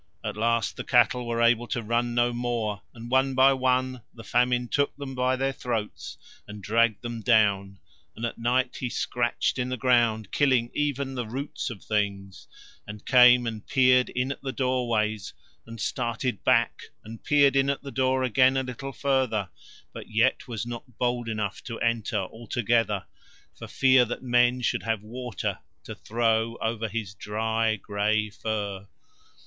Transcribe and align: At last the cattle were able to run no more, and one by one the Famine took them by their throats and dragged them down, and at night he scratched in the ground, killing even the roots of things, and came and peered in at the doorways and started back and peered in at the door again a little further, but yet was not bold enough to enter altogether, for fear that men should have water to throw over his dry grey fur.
At 0.23 0.35
last 0.35 0.77
the 0.77 0.83
cattle 0.83 1.27
were 1.27 1.43
able 1.43 1.67
to 1.67 1.83
run 1.83 2.15
no 2.15 2.33
more, 2.33 2.81
and 2.91 3.11
one 3.11 3.35
by 3.35 3.53
one 3.53 4.01
the 4.15 4.23
Famine 4.23 4.67
took 4.67 4.95
them 4.97 5.13
by 5.13 5.35
their 5.35 5.53
throats 5.53 6.17
and 6.47 6.63
dragged 6.63 7.03
them 7.03 7.21
down, 7.21 7.77
and 8.15 8.25
at 8.25 8.39
night 8.39 8.77
he 8.77 8.89
scratched 8.89 9.59
in 9.59 9.69
the 9.69 9.77
ground, 9.77 10.31
killing 10.31 10.71
even 10.73 11.13
the 11.13 11.27
roots 11.27 11.69
of 11.69 11.83
things, 11.83 12.47
and 12.87 13.05
came 13.05 13.45
and 13.45 13.67
peered 13.67 14.09
in 14.09 14.31
at 14.31 14.41
the 14.41 14.51
doorways 14.51 15.35
and 15.67 15.79
started 15.79 16.43
back 16.43 16.85
and 17.03 17.23
peered 17.23 17.55
in 17.55 17.69
at 17.69 17.83
the 17.83 17.91
door 17.91 18.23
again 18.23 18.57
a 18.57 18.63
little 18.63 18.93
further, 18.93 19.49
but 19.93 20.09
yet 20.09 20.47
was 20.47 20.65
not 20.65 20.97
bold 20.97 21.29
enough 21.29 21.63
to 21.65 21.79
enter 21.79 22.17
altogether, 22.17 23.05
for 23.55 23.67
fear 23.67 24.03
that 24.03 24.23
men 24.23 24.61
should 24.61 24.81
have 24.81 25.03
water 25.03 25.59
to 25.83 25.93
throw 25.93 26.57
over 26.59 26.87
his 26.89 27.13
dry 27.13 27.75
grey 27.75 28.31
fur. 28.31 28.87